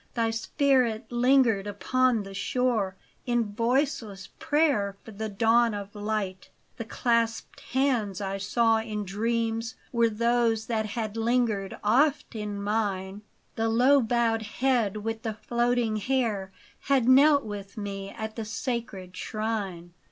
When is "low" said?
13.69-14.01